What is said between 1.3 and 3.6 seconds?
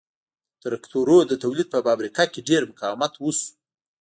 تولید په فابریکه کې ډېر مقاومت وشو